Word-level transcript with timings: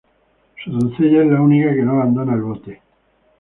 Su 0.63 0.71
doncella 0.71 1.21
es 1.21 1.29
la 1.31 1.39
única 1.39 1.69
que 1.75 1.83
no 1.83 1.91
abandona 1.91 2.33
el 2.33 2.41
bote. 2.41 2.81